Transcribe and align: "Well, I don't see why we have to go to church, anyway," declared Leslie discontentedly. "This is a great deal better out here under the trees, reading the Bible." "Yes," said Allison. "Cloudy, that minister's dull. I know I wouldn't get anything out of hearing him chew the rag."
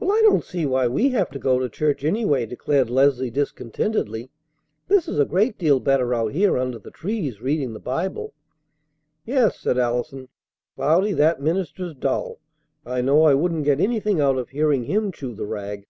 "Well, 0.00 0.12
I 0.12 0.22
don't 0.22 0.44
see 0.46 0.64
why 0.64 0.88
we 0.88 1.10
have 1.10 1.28
to 1.28 1.38
go 1.38 1.58
to 1.58 1.68
church, 1.68 2.02
anyway," 2.02 2.46
declared 2.46 2.88
Leslie 2.88 3.28
discontentedly. 3.30 4.30
"This 4.86 5.06
is 5.06 5.18
a 5.18 5.26
great 5.26 5.58
deal 5.58 5.78
better 5.78 6.14
out 6.14 6.32
here 6.32 6.56
under 6.56 6.78
the 6.78 6.90
trees, 6.90 7.42
reading 7.42 7.74
the 7.74 7.78
Bible." 7.78 8.32
"Yes," 9.26 9.60
said 9.60 9.76
Allison. 9.76 10.30
"Cloudy, 10.76 11.12
that 11.12 11.42
minister's 11.42 11.94
dull. 11.94 12.38
I 12.86 13.02
know 13.02 13.24
I 13.24 13.34
wouldn't 13.34 13.64
get 13.66 13.78
anything 13.78 14.22
out 14.22 14.38
of 14.38 14.48
hearing 14.48 14.84
him 14.84 15.12
chew 15.12 15.34
the 15.34 15.44
rag." 15.44 15.86